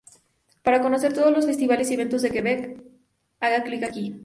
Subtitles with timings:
[0.63, 2.83] Para conocer todos los festivales y eventos de Quebec,
[3.39, 4.19] haga clic aquí.